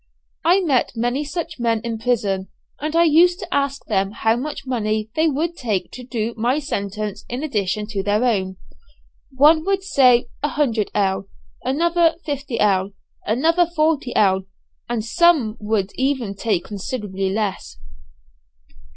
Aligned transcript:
I 0.43 0.61
met 0.61 0.93
many 0.95 1.23
such 1.23 1.59
men 1.59 1.79
in 1.81 1.99
prison, 1.99 2.47
and 2.79 2.95
I 2.95 3.03
used 3.03 3.37
to 3.37 3.53
ask 3.53 3.85
them 3.85 4.13
how 4.13 4.35
much 4.35 4.65
money 4.65 5.11
they 5.13 5.27
would 5.27 5.55
take 5.55 5.91
to 5.91 6.03
do 6.03 6.33
my 6.35 6.57
sentence 6.57 7.23
in 7.29 7.43
addition 7.43 7.85
to 7.89 8.01
their 8.01 8.23
own? 8.23 8.57
One 9.31 9.63
would 9.65 9.83
say 9.83 10.25
100_l._, 10.43 11.25
another, 11.63 12.15
50_l._, 12.27 12.93
another 13.27 13.67
40_l._, 13.77 14.47
and 14.89 15.05
some 15.05 15.55
would 15.59 15.91
even 15.95 16.33
take 16.33 16.63
considerably 16.63 17.29
less. 17.29 17.77